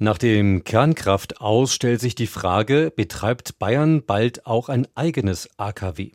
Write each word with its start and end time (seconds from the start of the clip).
Nach 0.00 0.16
dem 0.16 0.62
Kernkraftaus 0.62 1.74
stellt 1.74 2.00
sich 2.00 2.14
die 2.14 2.28
Frage, 2.28 2.92
betreibt 2.94 3.58
Bayern 3.58 4.04
bald 4.06 4.46
auch 4.46 4.68
ein 4.68 4.86
eigenes 4.94 5.48
AKW? 5.56 6.12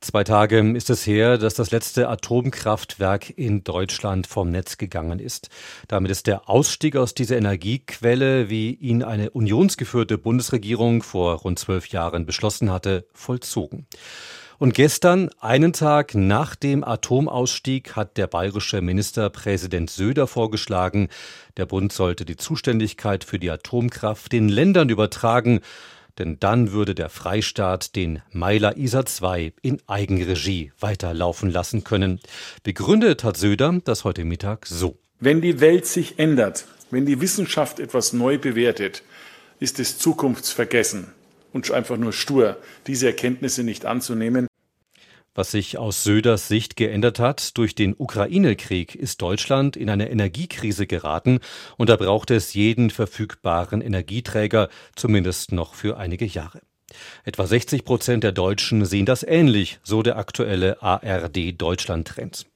Zwei 0.00 0.22
Tage 0.22 0.60
ist 0.76 0.88
es 0.88 1.04
her, 1.04 1.36
dass 1.36 1.54
das 1.54 1.72
letzte 1.72 2.08
Atomkraftwerk 2.08 3.36
in 3.36 3.64
Deutschland 3.64 4.28
vom 4.28 4.50
Netz 4.52 4.78
gegangen 4.78 5.18
ist. 5.18 5.48
Damit 5.88 6.12
ist 6.12 6.28
der 6.28 6.48
Ausstieg 6.48 6.94
aus 6.94 7.12
dieser 7.12 7.36
Energiequelle, 7.36 8.48
wie 8.50 8.74
ihn 8.74 9.02
eine 9.02 9.30
unionsgeführte 9.30 10.16
Bundesregierung 10.16 11.02
vor 11.02 11.40
rund 11.40 11.58
zwölf 11.58 11.88
Jahren 11.88 12.24
beschlossen 12.24 12.70
hatte, 12.70 13.04
vollzogen. 13.14 13.88
Und 14.58 14.74
gestern, 14.74 15.30
einen 15.40 15.72
Tag 15.72 16.14
nach 16.14 16.56
dem 16.56 16.82
Atomausstieg, 16.82 17.94
hat 17.94 18.16
der 18.16 18.26
bayerische 18.26 18.80
Ministerpräsident 18.80 19.88
Söder 19.88 20.26
vorgeschlagen, 20.26 21.08
der 21.56 21.66
Bund 21.66 21.92
sollte 21.92 22.24
die 22.24 22.36
Zuständigkeit 22.36 23.22
für 23.22 23.38
die 23.38 23.50
Atomkraft 23.50 24.32
den 24.32 24.48
Ländern 24.48 24.88
übertragen 24.88 25.60
denn 26.18 26.38
dann 26.40 26.72
würde 26.72 26.94
der 26.94 27.08
Freistaat 27.08 27.94
den 27.96 28.22
Meiler 28.32 28.76
ISA 28.76 29.06
2 29.06 29.52
in 29.62 29.80
Eigenregie 29.86 30.72
weiterlaufen 30.80 31.50
lassen 31.50 31.84
können. 31.84 32.20
Begründet 32.62 33.24
hat 33.24 33.36
Söder 33.36 33.80
das 33.84 34.04
heute 34.04 34.24
Mittag 34.24 34.66
so. 34.66 34.98
Wenn 35.20 35.40
die 35.40 35.60
Welt 35.60 35.86
sich 35.86 36.18
ändert, 36.18 36.66
wenn 36.90 37.06
die 37.06 37.20
Wissenschaft 37.20 37.80
etwas 37.80 38.12
neu 38.12 38.38
bewertet, 38.38 39.02
ist 39.60 39.78
es 39.78 39.98
Zukunftsvergessen 39.98 41.08
und 41.52 41.70
einfach 41.70 41.96
nur 41.96 42.12
stur, 42.12 42.56
diese 42.86 43.06
Erkenntnisse 43.06 43.64
nicht 43.64 43.84
anzunehmen. 43.84 44.47
Was 45.34 45.50
sich 45.50 45.78
aus 45.78 46.02
Söders 46.02 46.48
Sicht 46.48 46.76
geändert 46.76 47.20
hat, 47.20 47.56
durch 47.58 47.74
den 47.74 47.94
Ukraine-Krieg 47.96 48.94
ist 48.94 49.22
Deutschland 49.22 49.76
in 49.76 49.88
eine 49.90 50.10
Energiekrise 50.10 50.86
geraten 50.86 51.40
und 51.76 51.88
da 51.88 51.96
braucht 51.96 52.30
es 52.30 52.54
jeden 52.54 52.90
verfügbaren 52.90 53.80
Energieträger, 53.80 54.68
zumindest 54.96 55.52
noch 55.52 55.74
für 55.74 55.96
einige 55.96 56.24
Jahre. 56.24 56.60
Etwa 57.24 57.46
60 57.46 57.84
Prozent 57.84 58.24
der 58.24 58.32
Deutschen 58.32 58.84
sehen 58.84 59.06
das 59.06 59.22
ähnlich, 59.22 59.78
so 59.82 60.02
der 60.02 60.16
aktuelle 60.16 60.82
ARD 60.82 61.60
Deutschland 61.60 62.08
Trend. 62.08 62.46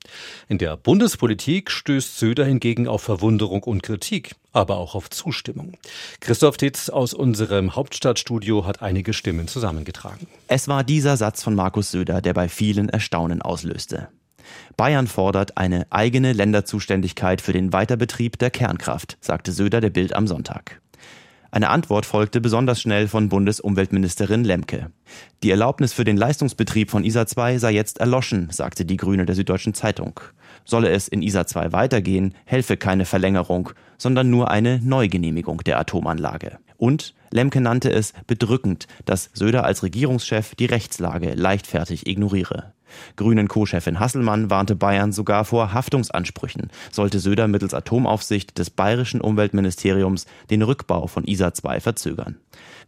In 0.48 0.58
der 0.58 0.76
Bundespolitik 0.76 1.70
stößt 1.70 2.18
Söder 2.18 2.44
hingegen 2.44 2.88
auf 2.88 3.02
Verwunderung 3.02 3.62
und 3.62 3.82
Kritik, 3.82 4.34
aber 4.52 4.78
auch 4.78 4.94
auf 4.94 5.10
Zustimmung. 5.10 5.76
Christoph 6.20 6.56
Titz 6.56 6.88
aus 6.88 7.14
unserem 7.14 7.76
Hauptstadtstudio 7.76 8.66
hat 8.66 8.82
einige 8.82 9.12
Stimmen 9.12 9.48
zusammengetragen. 9.48 10.26
Es 10.48 10.68
war 10.68 10.84
dieser 10.84 11.16
Satz 11.16 11.42
von 11.42 11.54
Markus 11.54 11.90
Söder, 11.90 12.20
der 12.20 12.34
bei 12.34 12.48
vielen 12.48 12.88
Erstaunen 12.88 13.42
auslöste. 13.42 14.08
Bayern 14.76 15.06
fordert 15.06 15.56
eine 15.56 15.86
eigene 15.90 16.32
Länderzuständigkeit 16.32 17.40
für 17.40 17.52
den 17.52 17.72
Weiterbetrieb 17.72 18.38
der 18.38 18.50
Kernkraft, 18.50 19.16
sagte 19.20 19.52
Söder 19.52 19.80
der 19.80 19.90
Bild 19.90 20.14
am 20.14 20.26
Sonntag. 20.26 20.81
Eine 21.54 21.68
Antwort 21.68 22.06
folgte 22.06 22.40
besonders 22.40 22.80
schnell 22.80 23.08
von 23.08 23.28
Bundesumweltministerin 23.28 24.42
Lemke. 24.42 24.90
Die 25.42 25.50
Erlaubnis 25.50 25.92
für 25.92 26.04
den 26.04 26.16
Leistungsbetrieb 26.16 26.90
von 26.90 27.04
ISA 27.04 27.26
2 27.26 27.58
sei 27.58 27.72
jetzt 27.72 27.98
erloschen, 27.98 28.48
sagte 28.50 28.86
die 28.86 28.96
Grüne 28.96 29.26
der 29.26 29.34
Süddeutschen 29.34 29.74
Zeitung. 29.74 30.18
Solle 30.64 30.88
es 30.88 31.08
in 31.08 31.20
ISA 31.20 31.46
2 31.46 31.72
weitergehen, 31.72 32.34
helfe 32.46 32.78
keine 32.78 33.04
Verlängerung, 33.04 33.68
sondern 33.98 34.30
nur 34.30 34.50
eine 34.50 34.80
Neugenehmigung 34.82 35.58
der 35.58 35.78
Atomanlage. 35.78 36.56
Und 36.78 37.12
Lemke 37.30 37.60
nannte 37.60 37.92
es 37.92 38.14
bedrückend, 38.26 38.86
dass 39.04 39.28
Söder 39.34 39.64
als 39.64 39.82
Regierungschef 39.82 40.54
die 40.54 40.64
Rechtslage 40.64 41.34
leichtfertig 41.34 42.06
ignoriere. 42.06 42.72
Grünen 43.16 43.48
Co-Chefin 43.48 44.00
Hasselmann 44.00 44.50
warnte 44.50 44.76
Bayern 44.76 45.12
sogar 45.12 45.44
vor 45.44 45.72
Haftungsansprüchen, 45.72 46.70
sollte 46.90 47.18
Söder 47.18 47.48
mittels 47.48 47.74
Atomaufsicht 47.74 48.58
des 48.58 48.70
bayerischen 48.70 49.20
Umweltministeriums 49.20 50.26
den 50.50 50.62
Rückbau 50.62 51.06
von 51.06 51.24
ISA 51.24 51.54
2 51.54 51.80
verzögern. 51.80 52.36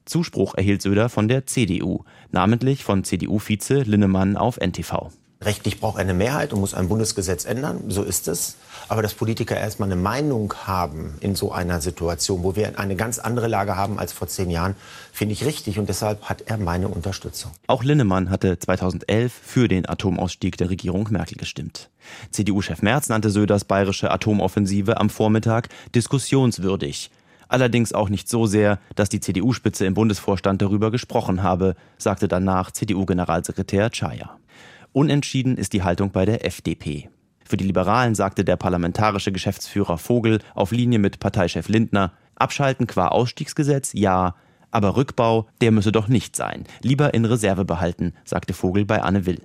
Zuspruch 0.05 0.55
erhielt 0.55 0.83
Söder 0.83 1.09
von 1.09 1.29
der 1.29 1.47
CDU, 1.47 2.05
namentlich 2.31 2.85
von 2.85 3.05
CDU-Vize 3.05 3.83
Linnemann 3.83 4.37
auf 4.37 4.59
NTV. 4.59 5.11
Rechtlich 5.45 5.79
braucht 5.79 5.99
eine 5.99 6.15
Mehrheit 6.15 6.53
und 6.53 6.61
muss 6.61 6.73
ein 6.73 6.89
Bundesgesetz 6.89 7.45
ändern, 7.45 7.85
so 7.89 8.03
ist 8.03 8.29
es. 8.29 8.57
Aber 8.89 9.03
dass 9.03 9.15
Politiker 9.15 9.57
erstmal 9.57 9.91
eine 9.91 10.01
Meinung 10.01 10.55
haben 10.65 11.17
in 11.21 11.35
so 11.35 11.53
einer 11.53 11.81
Situation, 11.81 12.43
wo 12.43 12.57
wir 12.57 12.79
eine 12.79 12.97
ganz 12.97 13.19
andere 13.19 13.49
Lage 13.49 13.77
haben 13.77 13.99
als 13.99 14.13
vor 14.13 14.29
zehn 14.29 14.51
Jahren, 14.51 14.75
finde 15.13 15.35
ich 15.35 15.45
richtig 15.45 15.79
und 15.79 15.89
deshalb 15.89 16.23
hat 16.25 16.43
er 16.47 16.57
meine 16.57 16.89
Unterstützung. 16.89 17.53
Auch 17.67 17.85
Linnemann 17.85 18.31
hatte 18.31 18.59
2011 18.59 19.33
für 19.33 19.69
den 19.69 19.87
Atomausstieg 19.87 20.57
der 20.57 20.71
Regierung 20.71 21.09
Merkel 21.11 21.37
gestimmt. 21.37 21.91
CDU-Chef 22.31 22.81
Merz 22.83 23.09
nannte 23.09 23.31
Söders 23.31 23.65
bayerische 23.65 24.11
Atomoffensive 24.11 24.99
am 24.99 25.11
Vormittag 25.11 25.69
diskussionswürdig. 25.95 27.11
Allerdings 27.49 27.93
auch 27.93 28.09
nicht 28.09 28.29
so 28.29 28.47
sehr, 28.47 28.79
dass 28.97 29.11
die 29.11 29.21
CDU-Spitze 29.21 29.85
im 29.85 29.95
Bundesvorstand 29.95 30.63
darüber 30.63 30.91
gesprochen 30.91 31.43
habe, 31.43 31.77
sagte 31.99 32.29
danach 32.29 32.71
CDU-Generalsekretär 32.71 33.91
Chaya. 33.91 34.39
Unentschieden 34.95 35.57
ist 35.57 35.73
die 35.73 35.83
Haltung 35.83 36.13
bei 36.13 36.25
der 36.25 36.47
FDP. 36.47 37.11
Für 37.45 37.57
die 37.57 37.65
Liberalen 37.65 38.15
sagte 38.15 38.45
der 38.45 38.55
parlamentarische 38.55 39.33
Geschäftsführer 39.33 39.99
Vogel 39.99 40.39
auf 40.55 40.71
Linie 40.71 41.01
mit 41.01 41.19
Parteichef 41.19 41.69
Lindner, 41.69 42.13
Abschalten 42.37 42.87
qua 42.87 43.09
Ausstiegsgesetz, 43.09 43.91
ja, 43.93 44.37
aber 44.71 44.97
Rückbau, 44.97 45.49
der 45.61 45.73
müsse 45.73 45.91
doch 45.91 46.07
nicht 46.07 46.37
sein. 46.37 46.63
Lieber 46.81 47.13
in 47.13 47.25
Reserve 47.25 47.65
behalten, 47.65 48.13
sagte 48.25 48.55
Vogel 48.55 48.85
bei 48.85 49.03
Anne 49.03 49.27
Will. 49.27 49.43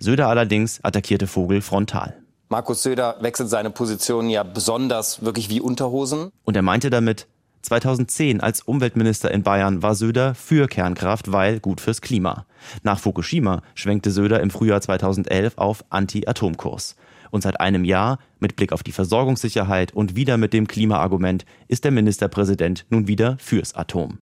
Söder 0.00 0.28
allerdings 0.28 0.84
attackierte 0.84 1.28
Vogel 1.28 1.62
frontal. 1.62 2.14
Markus 2.50 2.82
Söder 2.82 3.16
wechselt 3.22 3.48
seine 3.48 3.70
Position 3.70 4.28
ja 4.28 4.42
besonders 4.42 5.24
wirklich 5.24 5.48
wie 5.48 5.62
Unterhosen. 5.62 6.28
Und 6.44 6.56
er 6.56 6.62
meinte 6.62 6.90
damit, 6.90 7.26
2010 7.62 8.42
als 8.42 8.60
Umweltminister 8.60 9.30
in 9.30 9.42
Bayern 9.44 9.82
war 9.82 9.94
Söder 9.94 10.34
für 10.34 10.68
Kernkraft, 10.68 11.32
weil 11.32 11.58
gut 11.60 11.80
fürs 11.80 12.02
Klima. 12.02 12.44
Nach 12.82 12.98
Fukushima 12.98 13.62
schwenkte 13.74 14.10
Söder 14.10 14.40
im 14.40 14.50
Frühjahr 14.50 14.80
2011 14.80 15.58
auf 15.58 15.84
Anti-Atomkurs. 15.90 16.96
Und 17.30 17.42
seit 17.42 17.58
einem 17.60 17.84
Jahr, 17.84 18.18
mit 18.38 18.54
Blick 18.54 18.72
auf 18.72 18.84
die 18.84 18.92
Versorgungssicherheit 18.92 19.92
und 19.92 20.14
wieder 20.14 20.36
mit 20.36 20.52
dem 20.52 20.68
Klimaargument, 20.68 21.44
ist 21.66 21.84
der 21.84 21.90
Ministerpräsident 21.90 22.86
nun 22.90 23.08
wieder 23.08 23.36
fürs 23.40 23.74
Atom. 23.74 24.18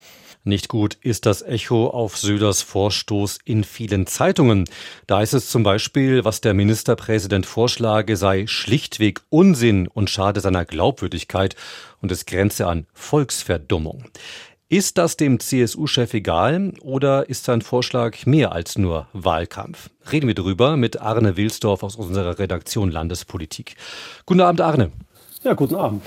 Nicht 0.46 0.70
gut 0.70 0.98
ist 1.02 1.26
das 1.26 1.42
Echo 1.42 1.88
auf 1.88 2.18
Söders 2.18 2.62
Vorstoß 2.62 3.40
in 3.44 3.66
vielen 3.66 4.08
Zeitungen. 4.08 4.66
Da 5.06 5.18
heißt 5.18 5.34
es 5.34 5.50
zum 5.50 5.64
Beispiel, 5.64 6.24
was 6.24 6.40
der 6.40 6.54
Ministerpräsident 6.54 7.46
vorschlage, 7.46 8.16
sei 8.16 8.48
schlichtweg 8.48 9.22
Unsinn 9.30 9.88
und 9.88 10.10
schade 10.10 10.40
seiner 10.40 10.64
Glaubwürdigkeit 10.64 11.56
und 12.02 12.12
es 12.12 12.26
grenze 12.26 12.68
an 12.68 12.88
Volksverdummung. 12.94 14.06
Ist 14.72 15.00
das 15.00 15.18
dem 15.18 15.40
CSU-Chef 15.40 16.13
egal 16.13 16.74
oder 16.81 17.28
ist 17.28 17.46
sein 17.46 17.63
Vorschlag 17.63 18.28
mehr 18.28 18.52
als 18.52 18.78
nur 18.78 19.07
Wahlkampf? 19.13 19.90
Reden 20.12 20.28
wir 20.28 20.35
darüber 20.35 20.78
mit 20.78 21.02
Arne 21.02 21.38
Wilsdorf 21.38 21.81
aus 21.81 21.96
unserer 21.96 22.38
Redaktion 22.38 22.91
Landespolitik. 22.91 23.78
Guten 24.28 24.41
Abend, 24.41 24.62
Arne. 24.62 24.91
Ja, 25.44 25.53
guten 25.53 25.74
Abend. 25.74 26.06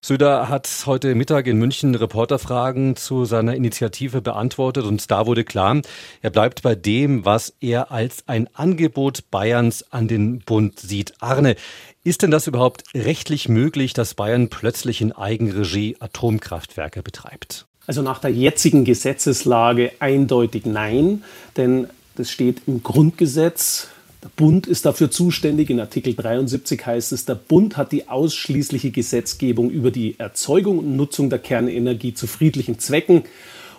Söder 0.00 0.48
hat 0.48 0.68
heute 0.86 1.16
Mittag 1.16 1.48
in 1.48 1.58
München 1.58 1.96
Reporterfragen 1.96 2.94
zu 2.94 3.24
seiner 3.24 3.56
Initiative 3.56 4.22
beantwortet 4.22 4.84
und 4.84 5.10
da 5.10 5.26
wurde 5.26 5.42
klar, 5.42 5.82
er 6.22 6.30
bleibt 6.30 6.62
bei 6.62 6.76
dem, 6.76 7.24
was 7.24 7.54
er 7.58 7.90
als 7.90 8.22
ein 8.28 8.48
Angebot 8.54 9.32
Bayerns 9.32 9.84
an 9.92 10.06
den 10.06 10.38
Bund 10.38 10.78
sieht. 10.78 11.14
Arne, 11.18 11.56
ist 12.04 12.22
denn 12.22 12.30
das 12.30 12.46
überhaupt 12.46 12.84
rechtlich 12.94 13.48
möglich, 13.48 13.94
dass 13.94 14.14
Bayern 14.14 14.48
plötzlich 14.48 15.00
in 15.00 15.10
Eigenregie 15.10 15.96
Atomkraftwerke 15.98 17.02
betreibt? 17.02 17.65
Also 17.86 18.02
nach 18.02 18.18
der 18.18 18.30
jetzigen 18.30 18.84
Gesetzeslage 18.84 19.92
eindeutig 20.00 20.66
nein, 20.66 21.22
denn 21.56 21.86
das 22.16 22.30
steht 22.30 22.62
im 22.66 22.82
Grundgesetz 22.82 23.88
der 24.26 24.30
Bund 24.34 24.66
ist 24.66 24.84
dafür 24.84 25.08
zuständig. 25.08 25.70
In 25.70 25.78
Artikel 25.78 26.14
73 26.14 26.84
heißt 26.84 27.12
es, 27.12 27.26
der 27.26 27.36
Bund 27.36 27.76
hat 27.76 27.92
die 27.92 28.08
ausschließliche 28.08 28.90
Gesetzgebung 28.90 29.70
über 29.70 29.92
die 29.92 30.18
Erzeugung 30.18 30.80
und 30.80 30.96
Nutzung 30.96 31.30
der 31.30 31.38
Kernenergie 31.38 32.12
zu 32.12 32.26
friedlichen 32.26 32.80
Zwecken 32.80 33.22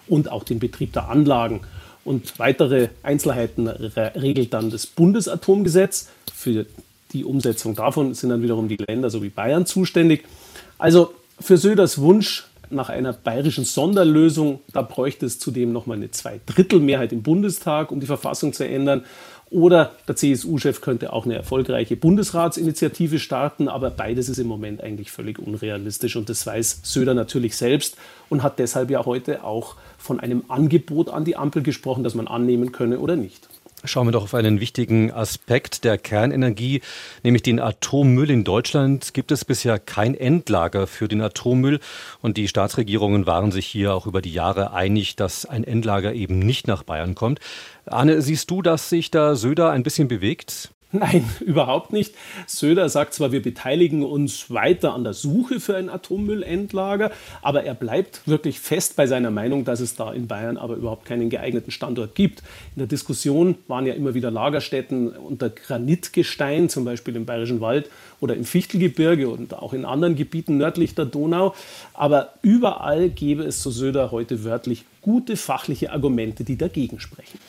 und 0.07 0.31
auch 0.31 0.45
den 0.45 0.59
Betrieb 0.59 0.94
der 0.94 1.09
Anlagen. 1.09 1.62
Und 2.06 2.39
weitere 2.39 2.88
Einzelheiten 3.04 3.68
regelt 3.68 4.54
dann 4.54 4.69
das 4.69 4.88
Bundesatomgesetz. 4.88 6.07
Für 6.33 6.65
die 7.12 7.25
Umsetzung 7.25 7.75
davon 7.75 8.13
sind 8.13 8.30
dann 8.30 8.42
wiederum 8.42 8.69
die 8.69 8.77
Länder 8.77 9.09
sowie 9.09 9.27
Bayern 9.27 9.65
zuständig. 9.65 10.24
Also 10.77 11.13
für 11.42 11.57
Söders 11.57 12.00
Wunsch 12.00 12.45
nach 12.69 12.90
einer 12.90 13.14
bayerischen 13.14 13.66
Sonderlösung, 13.66 14.60
da 14.74 14.81
bräuchte 14.81 15.25
es 15.25 15.40
zudem 15.40 15.72
nochmal 15.72 15.98
eine 15.98 16.12
Zweidrittelmehrheit 16.12 17.12
im 17.12 17.24
Bundestag, 17.24 17.92
um 17.92 18.00
die 18.00 18.06
Verfassung 18.06 18.54
zu 18.54 18.68
ändern. 18.68 19.04
Oder 19.50 19.94
der 20.08 20.18
CSU-Chef 20.18 20.81
könnte 20.81 21.14
auch 21.14 21.25
eine 21.25 21.36
erfolgreiche 21.36 21.96
Bundesratsinitiative 21.96 23.18
starten, 23.18 23.69
aber 23.69 23.90
beides 23.90 24.28
ist 24.28 24.40
im 24.40 24.48
Moment 24.48 24.81
eigentlich 24.81 25.10
völlig 25.10 25.40
unrealistisch 25.40 26.18
und 26.18 26.28
das 26.28 26.46
weiß 26.46 26.81
Söder 26.84 27.14
natürlich 27.14 27.56
selbst 27.56 27.96
und 28.28 28.44
hat 28.44 28.60
deshalb 28.60 28.90
ja 28.90 29.06
heute 29.06 29.46
auch 29.46 29.75
von 29.98 30.19
einem 30.19 30.44
Angebot 30.50 31.10
an 31.10 31.24
die 31.24 31.38
Ampel 31.38 31.64
gesprochen, 31.64 32.04
das 32.04 32.14
man 32.14 32.28
annehmen 32.28 32.74
könne 32.74 33.00
oder 33.00 33.16
nicht. 33.16 33.48
Schauen 33.83 34.07
wir 34.07 34.12
doch 34.12 34.24
auf 34.24 34.33
einen 34.33 34.59
wichtigen 34.59 35.12
Aspekt 35.12 35.83
der 35.83 36.00
Kernenergie, 36.00 36.81
nämlich 37.24 37.44
den 37.44 37.59
Atommüll. 37.59 38.31
In 38.31 38.44
Deutschland 38.44 39.13
gibt 39.13 39.31
es 39.31 39.45
bisher 39.45 39.77
kein 39.77 40.15
Endlager 40.15 40.88
für 40.88 41.07
den 41.07 41.21
Atommüll 41.21 41.79
und 42.21 42.38
die 42.38 42.47
Staatsregierungen 42.47 43.27
waren 43.27 43.51
sich 43.51 43.68
hier 43.68 43.94
auch 43.94 44.07
über 44.07 44.24
die 44.24 44.33
Jahre 44.33 44.74
einig, 44.74 45.15
dass 45.15 45.45
ein 45.45 45.63
Endlager 45.63 46.13
eben 46.13 46.39
nicht 46.39 46.68
nach 46.68 46.81
Bayern 46.81 47.13
kommt. 47.13 47.39
Anne, 47.85 48.21
siehst 48.24 48.50
du, 48.50 48.63
dass 48.63 48.89
sich 48.89 49.12
da 49.12 49.35
Söder 49.35 49.69
ein 49.69 49.83
bisschen 49.83 50.07
bewegt? 50.07 50.71
Nein, 50.94 51.30
überhaupt 51.42 51.92
nicht. 51.92 52.16
Söder 52.45 52.88
sagt 52.88 53.13
zwar, 53.13 53.34
wir 53.34 53.42
beteiligen 53.42 54.04
uns 54.04 54.50
weiter 54.50 54.94
an 54.94 55.04
der 55.04 55.12
Suche 55.12 55.60
für 55.60 55.75
ein 55.75 55.89
Atommüllendlager, 55.89 57.12
aber 57.42 57.63
er 57.66 57.74
bleibt 57.74 58.25
wirklich 58.25 58.62
fest 58.62 58.95
bei 58.95 59.06
seiner 59.06 59.30
Meinung, 59.30 59.66
dass 59.66 59.81
es 59.81 59.95
da 59.95 60.13
in 60.13 60.28
Bayern 60.28 60.56
aber 60.56 60.75
überhaupt 60.75 61.04
keinen 61.04 61.30
geeigneten 61.30 61.72
Standort 61.72 62.16
gibt. 62.16 62.39
In 62.75 62.80
der 62.80 62.88
Diskussion 62.88 63.56
waren 63.68 63.86
ja 63.86 63.95
immer 63.95 64.13
wieder 64.13 64.31
Lagerstätten 64.31 65.10
unter 65.10 65.50
Granitgestein, 65.50 66.69
zum 66.69 66.86
Beispiel 66.86 67.18
im 67.18 67.25
Bayerischen 67.25 67.60
Wald 67.60 67.90
oder 68.22 68.36
im 68.36 68.45
Fichtelgebirge 68.45 69.28
und 69.28 69.54
auch 69.56 69.74
in 69.74 69.83
anderen 69.83 70.16
Gebieten 70.16 70.56
nördlich 70.56 70.95
der 70.95 71.06
Donau. 71.06 71.54
Aber 71.94 72.36
überall 72.44 73.10
gäbe 73.10 73.44
es, 73.44 73.62
so 73.62 73.72
Söder 73.72 74.12
heute 74.12 74.45
wörtlich, 74.45 74.86
gute 75.01 75.36
fachliche 75.36 75.92
Argumente, 75.92 76.45
die 76.45 76.57
dagegen 76.57 77.01
sprechen. 77.01 77.40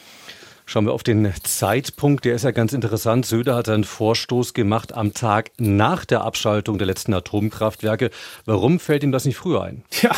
Schauen 0.68 0.84
wir 0.84 0.92
auf 0.92 1.02
den 1.02 1.32
Zeitpunkt, 1.44 2.26
der 2.26 2.34
ist 2.34 2.44
ja 2.44 2.50
ganz 2.50 2.74
interessant. 2.74 3.24
Söder 3.24 3.54
hat 3.54 3.70
einen 3.70 3.84
Vorstoß 3.84 4.52
gemacht 4.52 4.92
am 4.92 5.14
Tag 5.14 5.50
nach 5.56 6.04
der 6.04 6.24
Abschaltung 6.24 6.76
der 6.76 6.86
letzten 6.86 7.14
Atomkraftwerke. 7.14 8.10
Warum 8.44 8.78
fällt 8.78 9.02
ihm 9.02 9.10
das 9.10 9.24
nicht 9.24 9.38
früher 9.38 9.62
ein? 9.62 9.82
Ja, 10.02 10.14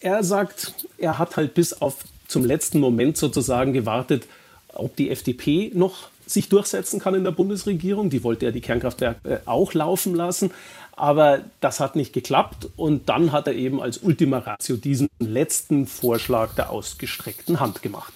er 0.00 0.24
sagt, 0.24 0.72
er 0.96 1.18
hat 1.18 1.36
halt 1.36 1.52
bis 1.52 1.82
auf 1.82 1.96
zum 2.28 2.46
letzten 2.46 2.80
Moment 2.80 3.18
sozusagen 3.18 3.74
gewartet, 3.74 4.26
ob 4.72 4.96
die 4.96 5.10
FDP 5.10 5.70
noch 5.74 6.08
sich 6.26 6.48
durchsetzen 6.48 6.98
kann 6.98 7.14
in 7.14 7.24
der 7.24 7.32
Bundesregierung. 7.32 8.08
Die 8.08 8.24
wollte 8.24 8.46
ja 8.46 8.52
die 8.52 8.62
Kernkraftwerke 8.62 9.42
auch 9.44 9.74
laufen 9.74 10.14
lassen. 10.14 10.50
Aber 10.92 11.42
das 11.60 11.78
hat 11.78 11.94
nicht 11.94 12.14
geklappt 12.14 12.68
und 12.76 13.10
dann 13.10 13.32
hat 13.32 13.48
er 13.48 13.54
eben 13.54 13.82
als 13.82 13.98
Ultima 13.98 14.38
Ratio 14.38 14.76
diesen 14.76 15.10
letzten 15.18 15.86
Vorschlag 15.86 16.54
der 16.54 16.70
ausgestreckten 16.70 17.60
Hand 17.60 17.82
gemacht. 17.82 18.14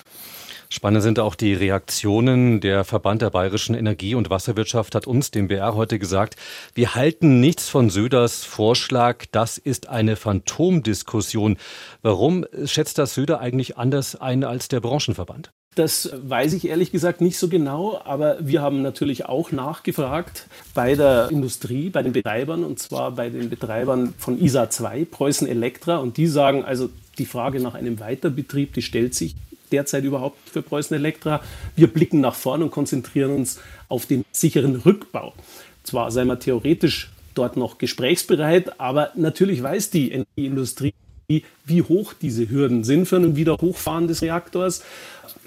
Spannend 0.75 1.05
sind 1.05 1.21
auch 1.21 1.37
die 1.37 1.55
Reaktionen. 1.55 2.61
Der 2.61 2.83
Verband 2.83 3.23
der 3.23 3.31
bayerischen 3.31 3.77
Energie- 3.77 4.17
und 4.17 4.29
Wasserwirtschaft 4.29 4.97
hat 4.97 5.07
uns, 5.07 5.31
dem 5.31 5.47
BR, 5.47 5.77
heute 5.77 6.01
gesagt, 6.01 6.35
wir 6.75 6.97
halten 6.97 7.39
nichts 7.39 7.69
von 7.69 7.91
Söders 7.91 8.45
Vorschlag. 8.45 9.27
Das 9.31 9.57
ist 9.57 9.89
eine 9.89 10.17
Phantomdiskussion. 10.17 11.59
Warum 12.03 12.45
schätzt 12.65 12.99
das 12.99 13.15
Söder 13.15 13.39
eigentlich 13.39 13.79
anders 13.79 14.17
ein 14.17 14.43
als 14.43 14.67
der 14.67 14.81
Branchenverband? 14.81 15.53
Das 15.77 16.11
weiß 16.13 16.55
ich 16.55 16.67
ehrlich 16.67 16.91
gesagt 16.91 17.21
nicht 17.21 17.39
so 17.39 17.47
genau, 17.47 18.01
aber 18.05 18.39
wir 18.41 18.61
haben 18.61 18.83
natürlich 18.83 19.27
auch 19.27 19.53
nachgefragt 19.53 20.49
bei 20.75 20.97
der 20.97 21.29
Industrie, 21.31 21.89
bei 21.89 22.03
den 22.03 22.13
Betreibern, 22.13 22.65
und 22.65 22.81
zwar 22.81 23.13
bei 23.13 23.31
den 23.31 23.49
Betreibern 23.49 24.13
von 24.19 24.43
ISA 24.43 24.71
2, 24.71 25.05
Preußen 25.05 25.47
Elektra, 25.47 25.99
und 25.99 26.17
die 26.17 26.27
sagen 26.27 26.65
also, 26.65 26.91
die 27.19 27.27
Frage 27.27 27.61
nach 27.61 27.75
einem 27.75 28.01
Weiterbetrieb, 28.01 28.75
die 28.75 28.83
stellt 28.83 29.15
sich 29.15 29.37
derzeit 29.73 30.05
überhaupt 30.05 30.49
für 30.49 30.63
Preußen 30.63 30.97
Elektra. 30.97 31.43
Wir 31.77 31.87
blicken 31.87 32.21
nach 32.21 32.35
vorn 32.35 32.63
und 32.63 32.71
konzentrieren 32.71 33.33
uns 33.33 33.61
auf 33.89 34.07
den 34.07 34.25
sicheren 34.33 34.77
Rückbau. 34.77 35.35
Zwar 35.83 36.11
seien 36.11 36.29
wir 36.29 36.39
theoretisch 36.39 37.11
dort 37.35 37.57
noch 37.57 37.79
gesprächsbereit, 37.79 38.81
aber 38.81 39.11
natürlich 39.15 39.63
weiß 39.63 39.91
die 39.91 40.13
Energieindustrie, 40.13 40.95
wie 41.29 41.83
hoch 41.83 42.13
diese 42.13 42.49
Hürden 42.49 42.85
sind 42.85 43.07
für 43.07 43.17
ein 43.17 43.37
Wiederhochfahren 43.37 44.09
des 44.09 44.23
Reaktors. 44.23 44.83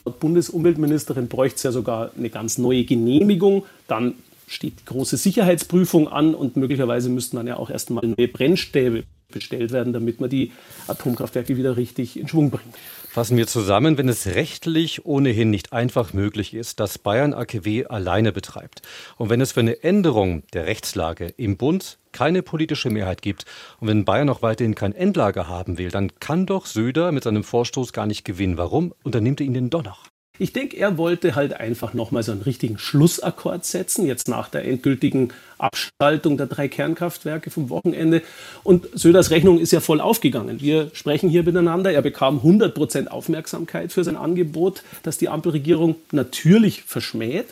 Laut 0.06 0.20
Bundesumweltministerin 0.20 1.28
bräuchte 1.28 1.58
es 1.58 1.64
ja 1.64 1.72
sogar 1.72 2.12
eine 2.18 2.30
ganz 2.30 2.58
neue 2.58 2.84
Genehmigung. 2.84 3.66
Dann 3.88 4.16
steht 4.48 4.80
die 4.80 4.86
große 4.86 5.18
Sicherheitsprüfung 5.18 6.08
an 6.08 6.34
und 6.34 6.56
möglicherweise 6.56 7.10
müssten 7.10 7.38
dann 7.38 7.48
ja 7.48 7.58
auch 7.58 7.70
erstmal 7.70 8.08
neue 8.08 8.28
Brennstäbe 8.28 9.04
bestellt 9.30 9.72
werden, 9.72 9.94
damit 9.94 10.22
man 10.22 10.30
die 10.30 10.52
Atomkraftwerke 10.88 11.58
wieder 11.58 11.76
richtig 11.78 12.18
in 12.18 12.28
Schwung 12.28 12.50
bringt. 12.50 12.74
Fassen 13.18 13.36
wir 13.36 13.48
zusammen, 13.48 13.98
wenn 13.98 14.10
es 14.10 14.28
rechtlich 14.28 15.08
ohnehin 15.08 15.50
nicht 15.50 15.74
einfach 15.74 16.14
möglich 16.14 16.54
ist, 16.54 16.80
dass 16.80 17.00
Bayern 17.00 17.34
AKW 17.34 17.88
alleine 17.88 18.32
betreibt 18.32 18.84
und 19.18 19.32
wenn 19.32 19.42
es 19.42 19.54
für 19.54 19.62
eine 19.62 19.82
Änderung 19.82 20.44
der 20.54 20.68
Rechtslage 20.68 21.34
im 21.36 21.58
Bund 21.58 21.98
keine 22.12 22.44
politische 22.44 22.92
Mehrheit 22.92 23.24
gibt 23.24 23.46
und 23.80 23.88
wenn 23.88 24.06
Bayern 24.06 24.30
auch 24.30 24.44
weiterhin 24.44 24.76
kein 24.76 24.94
Endlager 24.94 25.48
haben 25.48 25.80
will, 25.80 25.90
dann 25.90 26.20
kann 26.20 26.46
doch 26.46 26.68
Söder 26.68 27.12
mit 27.12 27.24
seinem 27.24 27.44
Vorstoß 27.44 27.92
gar 27.92 28.06
nicht 28.06 28.24
gewinnen. 28.24 28.60
Warum 28.60 28.94
unternimmt 29.02 29.42
er 29.42 29.48
ihn 29.48 29.56
denn 29.56 29.72
doch 29.72 29.84
noch? 29.84 30.04
Ich 30.40 30.54
denke, 30.54 30.78
er 30.78 30.98
wollte 30.98 31.36
halt 31.36 31.54
einfach 31.54 31.94
nochmal 31.94 32.24
so 32.24 32.32
einen 32.32 32.42
richtigen 32.42 32.78
Schlussakkord 32.78 33.66
setzen, 33.66 34.06
jetzt 34.06 34.28
nach 34.28 34.50
der 34.50 34.66
endgültigen 34.66 35.34
Abschaltung 35.58 36.38
der 36.38 36.48
drei 36.48 36.68
Kernkraftwerke 36.68 37.50
vom 37.50 37.70
Wochenende. 37.70 38.22
Und 38.64 38.88
Söders 38.94 39.32
Rechnung 39.32 39.60
ist 39.60 39.72
ja 39.72 39.80
voll 39.80 40.02
aufgegangen. 40.02 40.62
Wir 40.62 40.92
sprechen 40.94 41.30
hier 41.30 41.44
miteinander. 41.44 41.92
Er 41.92 42.02
bekam 42.02 42.38
100 42.38 42.76
Prozent 42.76 43.12
Aufmerksamkeit 43.12 43.92
für 43.92 44.04
sein 44.04 44.18
Angebot, 44.18 44.84
das 45.04 45.18
die 45.18 45.30
Ampelregierung 45.30 45.96
natürlich 46.12 46.84
verschmäht. 46.84 47.48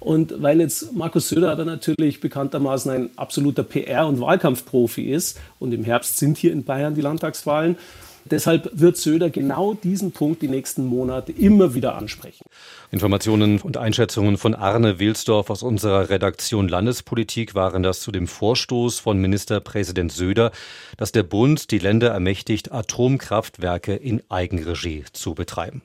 Und 0.00 0.42
weil 0.42 0.60
jetzt 0.60 0.92
Markus 0.92 1.30
Söder 1.30 1.50
aber 1.50 1.64
natürlich 1.64 2.20
bekanntermaßen 2.20 2.90
ein 2.90 3.10
absoluter 3.16 3.62
PR- 3.62 4.06
und 4.06 4.20
Wahlkampfprofi 4.20 5.10
ist 5.10 5.40
und 5.58 5.72
im 5.72 5.82
Herbst 5.82 6.18
sind 6.18 6.36
hier 6.36 6.52
in 6.52 6.64
Bayern 6.64 6.94
die 6.94 7.00
Landtagswahlen, 7.00 7.76
Deshalb 8.30 8.70
wird 8.72 8.96
Söder 8.96 9.28
genau 9.28 9.74
diesen 9.74 10.12
Punkt 10.12 10.40
die 10.40 10.48
nächsten 10.48 10.86
Monate 10.86 11.32
immer 11.32 11.74
wieder 11.74 11.94
ansprechen. 11.94 12.44
Informationen 12.90 13.60
und 13.60 13.76
Einschätzungen 13.76 14.38
von 14.38 14.54
Arne 14.54 14.98
Wilsdorf 14.98 15.50
aus 15.50 15.62
unserer 15.62 16.08
Redaktion 16.08 16.68
Landespolitik 16.68 17.54
waren 17.54 17.82
das 17.82 18.00
zu 18.00 18.12
dem 18.12 18.26
Vorstoß 18.26 18.98
von 19.00 19.18
Ministerpräsident 19.18 20.12
Söder, 20.12 20.52
dass 20.96 21.12
der 21.12 21.22
Bund 21.22 21.70
die 21.70 21.78
Länder 21.78 22.10
ermächtigt, 22.10 22.72
Atomkraftwerke 22.72 23.94
in 23.94 24.22
Eigenregie 24.30 25.04
zu 25.12 25.34
betreiben. 25.34 25.82